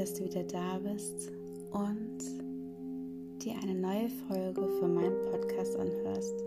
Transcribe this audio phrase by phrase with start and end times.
[0.00, 1.30] dass du wieder da bist
[1.72, 2.18] und
[3.44, 6.42] dir eine neue Folge von meinem Podcast anhörst.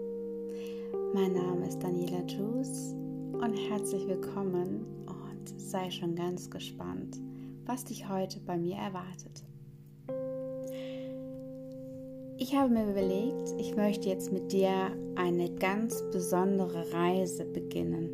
[1.13, 2.95] Mein Name ist Daniela Juice
[3.33, 7.19] und herzlich willkommen und sei schon ganz gespannt,
[7.67, 9.43] was dich heute bei mir erwartet.
[12.39, 18.09] Ich habe mir überlegt, ich möchte jetzt mit dir eine ganz besondere Reise beginnen.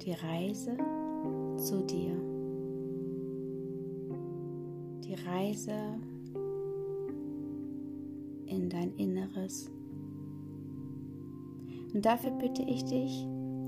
[0.00, 0.78] Die Reise
[1.58, 2.31] zu dir.
[5.12, 5.74] Die Reise
[8.46, 9.70] in dein Inneres.
[11.92, 13.26] Und dafür bitte ich dich,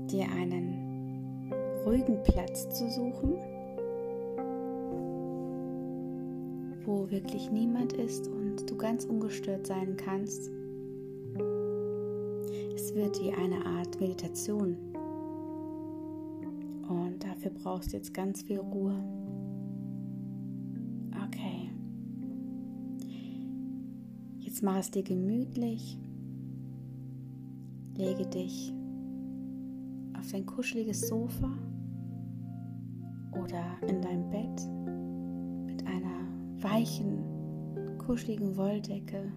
[0.09, 1.53] dir einen
[1.85, 3.35] ruhigen Platz zu suchen
[6.85, 10.51] wo wirklich niemand ist und du ganz ungestört sein kannst.
[12.75, 14.77] Es wird wie eine Art Meditation.
[16.87, 18.95] Und dafür brauchst du jetzt ganz viel Ruhe.
[24.55, 25.99] Jetzt mach es dir gemütlich.
[27.97, 28.73] Lege dich
[30.17, 31.51] auf dein kuscheliges Sofa
[33.33, 34.65] oder in dein Bett
[35.65, 36.25] mit einer
[36.61, 39.29] weichen, kuscheligen Wolldecke,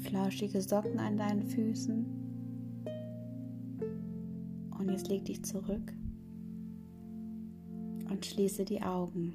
[0.00, 2.04] flauschige Socken an deinen Füßen.
[4.78, 5.94] Und jetzt leg dich zurück
[8.10, 9.34] und schließe die Augen.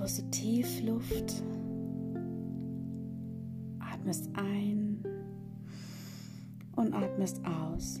[0.00, 1.42] Holst du tief Luft.
[3.78, 5.04] Atmest ein
[6.74, 8.00] und atmest aus.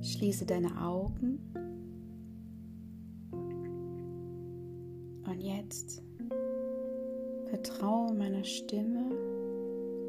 [0.00, 1.38] Schließe deine Augen.
[5.28, 6.02] Und jetzt
[7.50, 9.10] vertraue meiner Stimme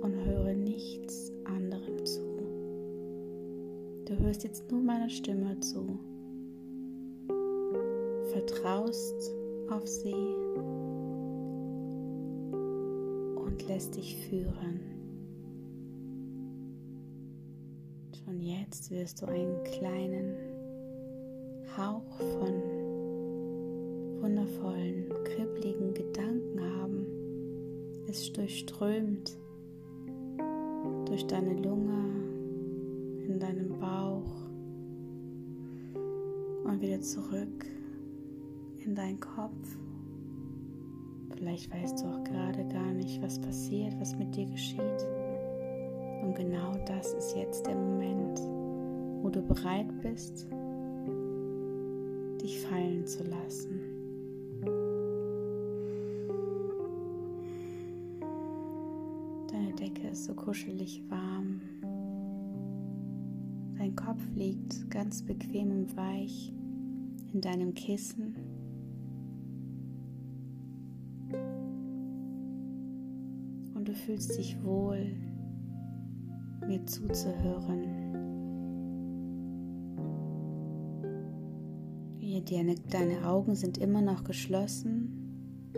[0.02, 2.22] und höre nichts anderem zu.
[4.06, 6.00] Du hörst jetzt nur meiner Stimme zu.
[8.28, 9.32] Vertraust
[9.70, 10.14] auf sie
[13.36, 14.80] und lässt dich führen.
[18.26, 20.36] Und jetzt wirst du einen kleinen
[21.78, 22.54] Hauch von
[24.22, 27.06] wundervollen, kribbligen Gedanken haben.
[28.08, 29.38] Es durchströmt
[31.06, 32.04] durch deine Lunge,
[33.28, 34.36] in deinem Bauch
[36.66, 37.77] und wieder zurück
[38.88, 39.78] in deinen Kopf.
[41.36, 44.80] Vielleicht weißt du auch gerade gar nicht, was passiert, was mit dir geschieht.
[46.24, 48.40] Und genau das ist jetzt der Moment,
[49.22, 50.48] wo du bereit bist,
[52.42, 53.82] dich fallen zu lassen.
[59.52, 61.62] Deine Decke ist so kuschelig warm.
[63.78, 66.54] Dein Kopf liegt ganz bequem und weich
[67.34, 68.47] in deinem Kissen.
[74.08, 75.18] Fühlst dich wohl
[76.66, 77.84] mir zuzuhören.
[82.50, 85.74] Deine, deine Augen sind immer noch geschlossen.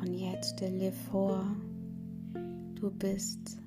[0.00, 1.44] Und jetzt stell dir vor,
[2.80, 3.58] du bist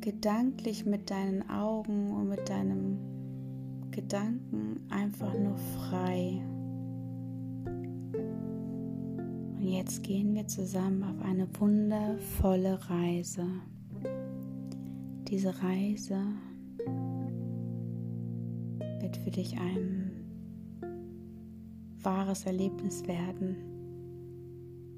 [0.00, 2.98] gedanklich mit deinen Augen und mit deinem
[3.90, 6.40] Gedanken einfach nur frei.
[9.58, 13.44] Und jetzt gehen wir zusammen auf eine wundervolle Reise
[15.30, 16.18] diese Reise
[19.00, 20.10] wird für dich ein
[22.02, 23.56] wahres Erlebnis werden.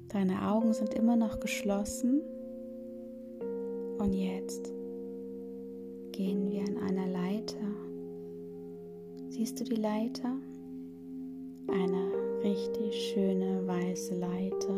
[0.07, 2.21] Deine Augen sind immer noch geschlossen
[3.97, 4.71] und jetzt
[6.13, 7.57] gehen wir an einer Leiter.
[9.29, 10.33] Siehst du die Leiter?
[11.67, 14.73] Eine richtig schöne weiße Leiter.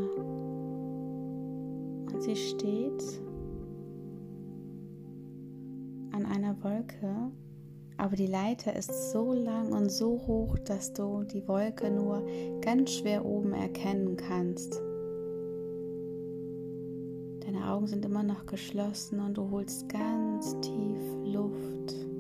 [2.12, 3.04] Und sie steht
[6.12, 7.32] an einer Wolke,
[7.98, 12.24] aber die Leiter ist so lang und so hoch, dass du die Wolke nur
[12.62, 14.82] ganz schwer oben erkennen kannst.
[17.46, 22.13] Deine Augen sind immer noch geschlossen und du holst ganz tief Luft.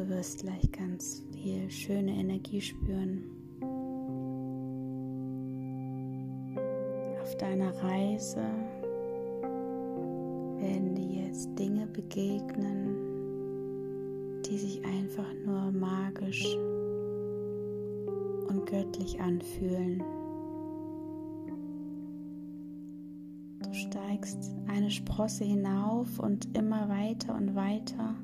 [0.00, 3.22] Du wirst gleich ganz viel schöne Energie spüren.
[7.38, 8.42] deiner Reise
[10.58, 12.96] werden dir jetzt Dinge begegnen,
[14.42, 16.44] die sich einfach nur magisch
[18.48, 20.02] und göttlich anfühlen.
[23.62, 28.16] Du steigst eine Sprosse hinauf und immer weiter und weiter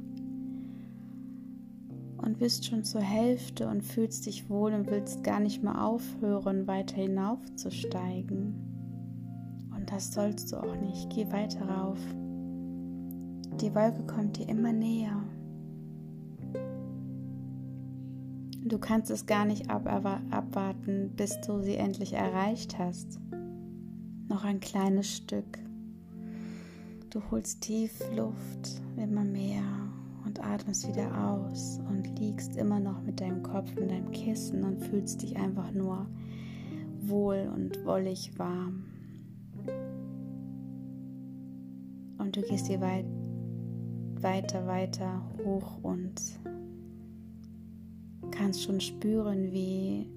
[2.18, 6.66] und bist schon zur Hälfte und fühlst dich wohl und willst gar nicht mehr aufhören,
[6.66, 8.54] weiter hinaufzusteigen.
[9.74, 11.10] Und das sollst du auch nicht.
[11.10, 11.98] Geh weiter rauf.
[13.60, 15.22] Die Wolke kommt dir immer näher.
[18.64, 23.20] Du kannst es gar nicht abwarten, bis du sie endlich erreicht hast.
[24.28, 25.58] Noch ein kleines Stück.
[27.10, 29.85] Du holst tief Luft, immer mehr
[30.26, 34.84] und atmest wieder aus und liegst immer noch mit deinem Kopf in deinem Kissen und
[34.84, 36.06] fühlst dich einfach nur
[37.00, 38.84] wohl und wollig warm.
[42.18, 43.06] Und du gehst hier weit,
[44.20, 46.20] weiter, weiter hoch und
[48.32, 50.10] kannst schon spüren, wie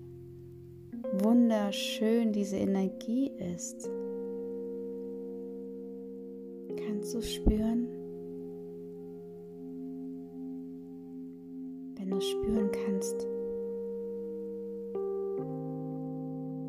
[1.22, 3.88] wunderschön diese Energie ist.
[6.76, 7.99] Kannst du spüren?
[12.22, 13.28] Spüren kannst,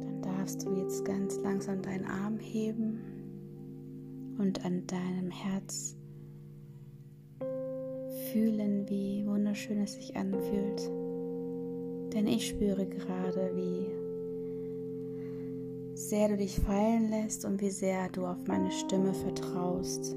[0.00, 3.00] dann darfst du jetzt ganz langsam deinen Arm heben
[4.38, 5.97] und an deinem Herz
[8.32, 10.91] fühlen, wie wunderschön es sich anfühlt.
[12.12, 13.87] Denn ich spüre gerade, wie
[15.97, 20.17] sehr du dich fallen lässt und wie sehr du auf meine Stimme vertraust.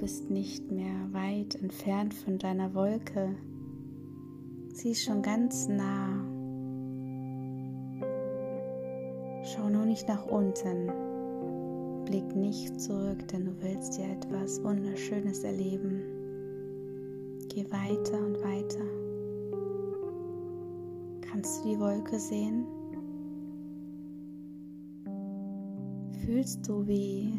[0.00, 3.34] Bist nicht mehr weit entfernt von deiner Wolke.
[4.72, 6.24] Sie ist schon ganz nah.
[9.44, 10.90] Schau nur nicht nach unten.
[12.06, 16.00] Blick nicht zurück, denn du willst ja etwas Wunderschönes erleben.
[17.50, 18.86] Geh weiter und weiter.
[21.20, 22.64] Kannst du die Wolke sehen?
[26.24, 27.34] Fühlst du, wie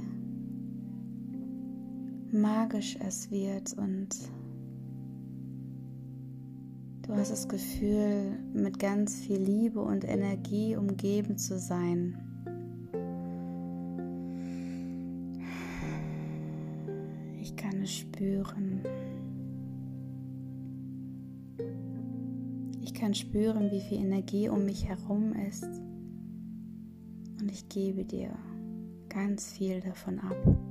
[2.33, 4.09] magisch es wird und
[7.03, 12.17] du hast das Gefühl, mit ganz viel Liebe und Energie umgeben zu sein.
[17.41, 18.81] Ich kann es spüren.
[23.01, 25.65] kann spüren, wie viel Energie um mich herum ist.
[27.41, 28.29] Und ich gebe dir
[29.09, 30.70] ganz viel davon ab.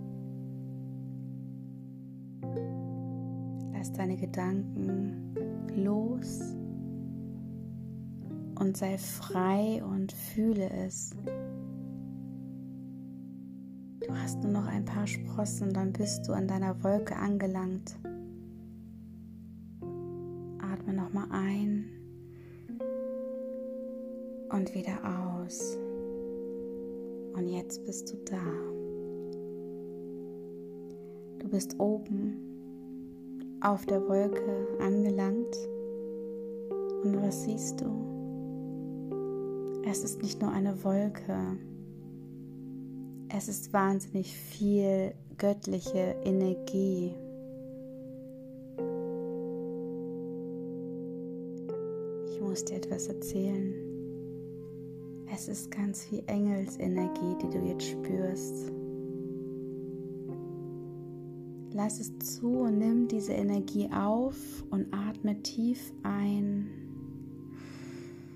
[3.80, 5.34] Lass deine Gedanken
[5.74, 6.54] los
[8.58, 11.16] und sei frei und fühle es.
[14.06, 17.98] Du hast nur noch ein paar Sprossen dann bist du an deiner Wolke angelangt.
[20.58, 21.86] Atme nochmal ein
[24.50, 24.98] und wieder
[25.40, 25.78] aus.
[27.32, 28.42] Und jetzt bist du da.
[31.38, 32.50] Du bist oben
[33.60, 35.56] auf der Wolke angelangt.
[37.04, 37.86] Und was siehst du?
[39.86, 41.58] Es ist nicht nur eine Wolke.
[43.28, 47.14] Es ist wahnsinnig viel göttliche Energie.
[52.28, 53.74] Ich muss dir etwas erzählen.
[55.32, 58.72] Es ist ganz viel Engelsenergie, die du jetzt spürst.
[61.72, 66.68] Lass es zu und nimm diese Energie auf und atme tief ein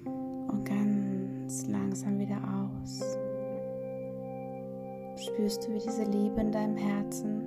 [0.04, 3.00] und ganz langsam wieder aus.
[5.16, 7.42] Spürst du wie diese Liebe in deinem Herzen?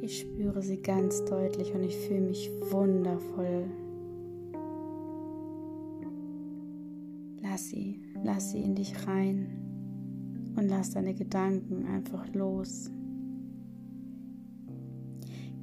[0.00, 3.66] Ich spüre sie ganz deutlich und ich fühle mich wundervoll.
[7.42, 9.63] Lass sie, lass sie in dich rein
[10.56, 12.90] und lass deine Gedanken einfach los.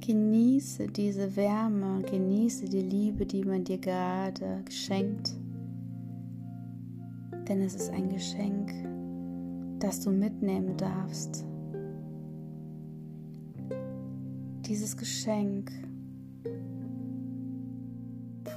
[0.00, 5.36] Genieße diese Wärme, genieße die Liebe, die man dir gerade geschenkt.
[7.48, 8.72] Denn es ist ein Geschenk,
[9.78, 11.44] das du mitnehmen darfst.
[14.66, 15.70] Dieses Geschenk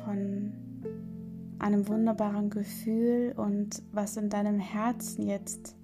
[0.04, 0.52] von
[1.60, 5.76] einem wunderbaren Gefühl und was in deinem Herzen jetzt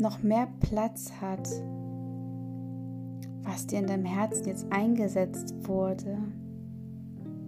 [0.00, 1.48] noch mehr Platz hat,
[3.42, 6.18] was dir in deinem Herzen jetzt eingesetzt wurde,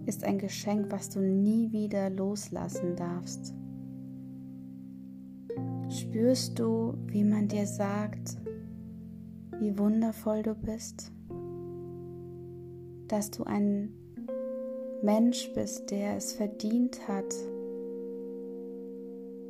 [0.05, 3.53] ist ein Geschenk, was du nie wieder loslassen darfst.
[5.89, 8.37] Spürst du, wie man dir sagt,
[9.59, 11.11] wie wundervoll du bist,
[13.07, 13.93] dass du ein
[15.03, 17.35] Mensch bist, der es verdient hat,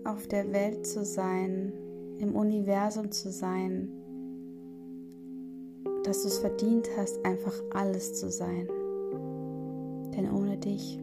[0.03, 1.71] auf der Welt zu sein,
[2.23, 3.89] im Universum zu sein,
[6.05, 8.67] dass du es verdient hast, einfach alles zu sein.
[10.15, 10.99] Denn ohne dich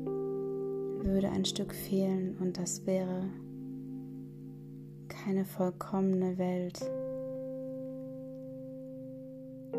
[1.03, 3.25] würde ein Stück fehlen und das wäre
[5.09, 6.81] keine vollkommene Welt.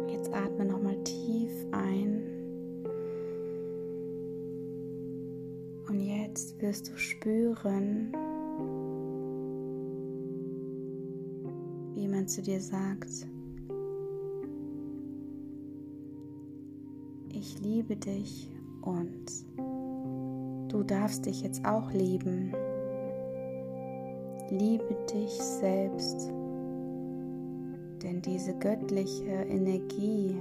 [0.07, 2.21] Jetzt atme nochmal tief ein.
[5.87, 8.13] Und jetzt wirst du spüren,
[12.31, 13.27] zu dir sagt,
[17.27, 18.49] ich liebe dich
[18.81, 19.25] und
[20.69, 22.53] du darfst dich jetzt auch lieben.
[24.49, 26.29] Liebe dich selbst,
[28.01, 30.37] denn diese göttliche Energie,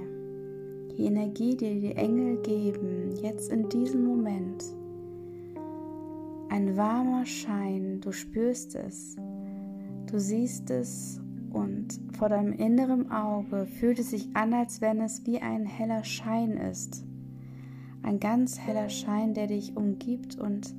[0.97, 4.63] die Energie, die die Engel geben, jetzt in diesem Moment,
[6.47, 9.17] ein warmer Schein, du spürst es,
[10.09, 11.20] du siehst es
[11.53, 16.03] und vor deinem inneren Auge fühlt es sich an, als wenn es wie ein heller
[16.03, 17.05] Schein ist.
[18.03, 20.73] Ein ganz heller Schein, der dich umgibt und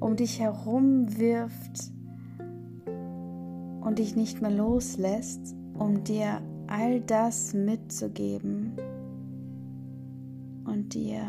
[0.00, 1.92] um dich herum wirft
[3.80, 8.72] und dich nicht mehr loslässt, um dir all das mitzugeben
[10.64, 11.26] und dir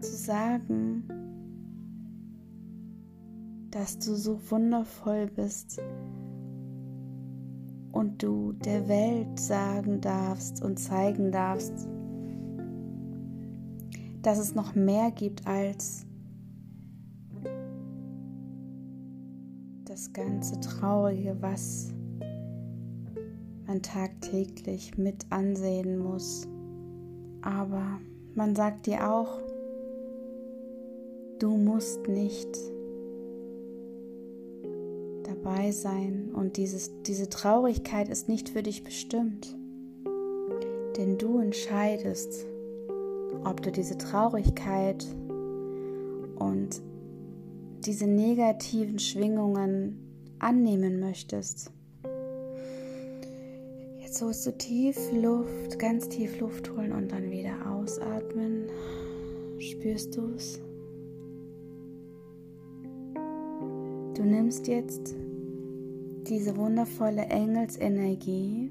[0.00, 1.04] zu sagen,
[3.78, 5.80] dass du so wundervoll bist
[7.92, 11.86] und du der Welt sagen darfst und zeigen darfst,
[14.22, 16.04] dass es noch mehr gibt als
[19.84, 21.94] das ganze Traurige, was
[23.68, 26.48] man tagtäglich mit ansehen muss.
[27.42, 28.00] Aber
[28.34, 29.38] man sagt dir auch,
[31.38, 32.58] du musst nicht
[35.38, 39.56] dabei sein und dieses, diese Traurigkeit ist nicht für dich bestimmt.
[40.96, 42.46] Denn du entscheidest,
[43.44, 45.06] ob du diese Traurigkeit
[46.36, 46.82] und
[47.84, 51.70] diese negativen Schwingungen annehmen möchtest.
[54.00, 58.64] Jetzt holst du tief Luft, ganz tief Luft holen und dann wieder ausatmen.
[59.58, 60.60] Spürst du es?
[64.14, 65.14] Du nimmst jetzt
[66.28, 68.70] diese wundervolle Engelsenergie,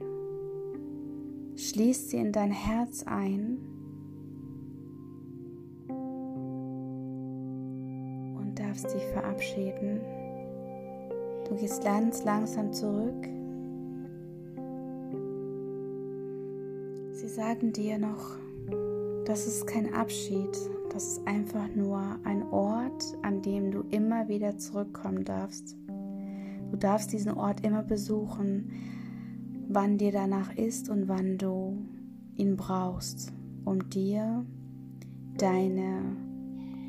[1.56, 3.58] schließt sie in dein Herz ein
[8.38, 10.02] und darfst dich verabschieden.
[11.50, 13.28] Du gehst ganz langsam zurück.
[17.14, 18.38] Sie sagen dir noch,
[19.26, 20.56] das ist kein Abschied,
[20.94, 25.76] das ist einfach nur ein Ort, an dem du immer wieder zurückkommen darfst.
[26.72, 28.72] Du darfst diesen Ort immer besuchen,
[29.68, 31.86] wann dir danach ist und wann du
[32.36, 33.34] ihn brauchst,
[33.66, 34.46] um dir
[35.38, 36.02] deine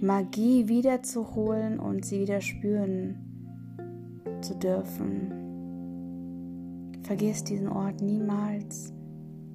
[0.01, 3.17] Magie wiederzuholen und sie wieder spüren
[4.41, 5.33] zu dürfen.
[7.03, 8.93] Vergiss diesen Ort niemals.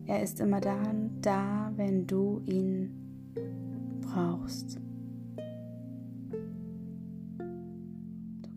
[0.05, 2.91] Er ist immer dann da, wenn du ihn
[4.01, 4.82] brauchst.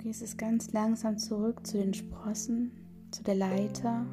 [0.06, 2.70] Gehst es ganz langsam zurück zu den Sprossen,
[3.10, 4.06] zu der Leiter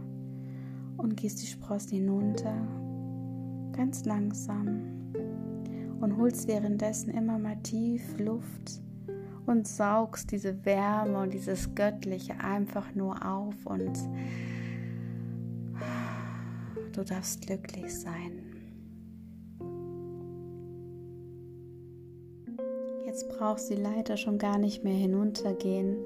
[0.97, 2.67] und gehst die Sprossen hinunter,
[3.73, 5.13] ganz langsam
[6.01, 8.81] und holst währenddessen immer mal tief Luft
[9.45, 13.93] und saugst diese Wärme und dieses Göttliche einfach nur auf und
[16.91, 18.42] du darfst glücklich sein.
[23.13, 25.97] Jetzt brauchst du die Leiter schon gar nicht mehr hinuntergehen.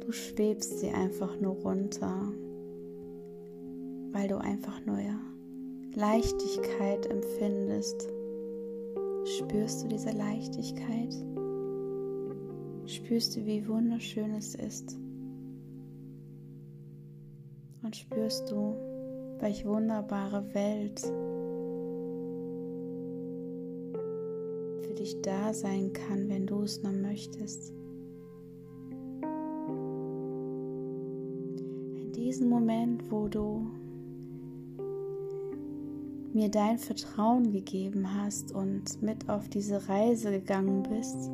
[0.00, 2.32] Du schwebst sie einfach nur runter,
[4.10, 4.96] weil du einfach nur
[5.94, 8.08] Leichtigkeit empfindest.
[9.36, 11.14] Spürst du diese Leichtigkeit?
[12.86, 14.96] Spürst du, wie wunderschön es ist?
[17.82, 18.76] Und spürst du,
[19.40, 21.02] welch wunderbare Welt
[25.00, 27.72] dich da sein kann, wenn du es noch möchtest.
[31.96, 33.66] In diesem Moment, wo du
[36.34, 41.30] mir dein Vertrauen gegeben hast und mit auf diese Reise gegangen bist,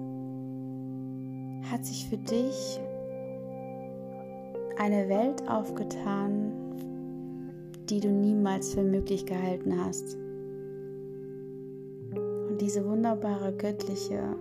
[1.70, 2.80] hat sich für dich
[4.78, 6.52] eine Welt aufgetan,
[7.90, 10.16] die du niemals für möglich gehalten hast.
[12.60, 14.36] Diese wunderbare göttliche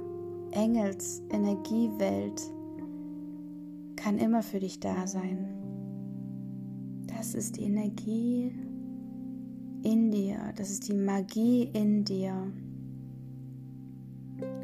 [0.52, 2.42] Engels-Energiewelt
[3.96, 5.48] kann immer für dich da sein.
[7.08, 8.54] Das ist die Energie
[9.84, 12.52] in dir, das ist die Magie in dir.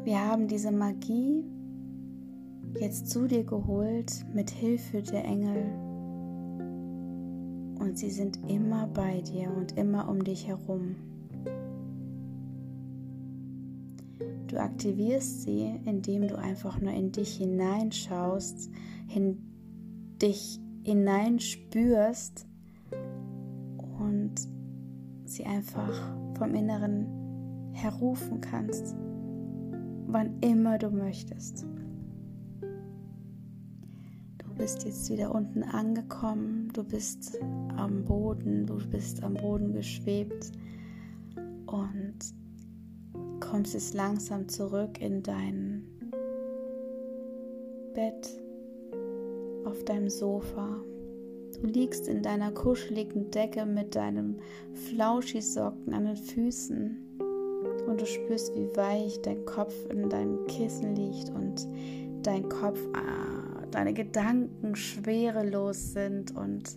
[0.04, 1.44] Wir haben diese Magie
[2.80, 5.64] jetzt zu dir geholt mit Hilfe der Engel.
[7.78, 11.11] Und sie sind immer bei dir und immer um dich herum.
[14.52, 18.68] Du aktivierst sie, indem du einfach nur in dich hineinschaust,
[19.08, 19.38] in
[20.20, 22.46] dich hineinspürst
[23.98, 24.34] und
[25.24, 27.06] sie einfach vom Inneren
[27.72, 28.94] herrufen kannst,
[30.06, 31.64] wann immer du möchtest.
[34.36, 37.38] Du bist jetzt wieder unten angekommen, du bist
[37.74, 40.52] am Boden, du bist am Boden geschwebt
[41.64, 42.41] und
[43.42, 45.84] kommst jetzt langsam zurück in dein
[47.92, 48.28] Bett
[49.64, 50.80] auf deinem Sofa.
[51.60, 54.38] Du liegst in deiner kuscheligen Decke mit deinem
[54.72, 57.18] Flauschisocken an den Füßen
[57.86, 61.66] und du spürst, wie weich dein Kopf in deinem Kissen liegt und
[62.22, 66.76] dein Kopf, ah, deine Gedanken schwerelos sind und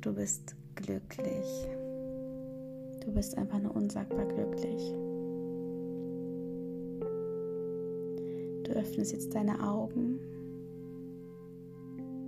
[0.00, 1.68] du bist glücklich.
[3.04, 4.94] Du bist einfach nur unsagbar glücklich.
[8.82, 10.18] Öffnest jetzt deine Augen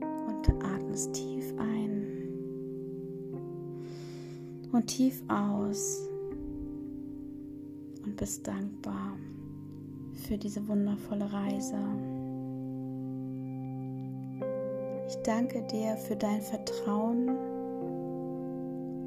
[0.00, 2.06] und atmest tief ein
[4.72, 6.08] und tief aus
[8.04, 9.16] und bist dankbar
[10.12, 11.76] für diese wundervolle Reise.
[15.08, 17.28] Ich danke dir für dein Vertrauen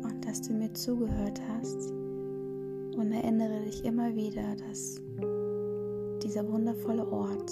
[0.04, 1.92] und dass du mir zugehört hast
[2.98, 5.02] und erinnere dich immer wieder, dass
[6.28, 7.50] dieser wundervolle Ort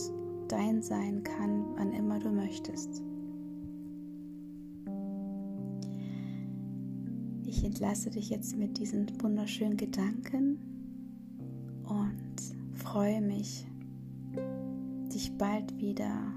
[0.50, 3.02] dein sein kann, wann immer du möchtest.
[7.46, 10.60] Ich entlasse dich jetzt mit diesen wunderschönen Gedanken
[11.88, 13.66] und freue mich,
[15.14, 16.34] dich bald wieder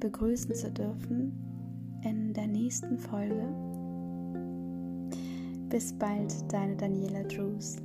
[0.00, 1.32] begrüßen zu dürfen
[2.02, 3.46] in der nächsten Folge.
[5.68, 7.76] Bis bald, deine Daniela Drews.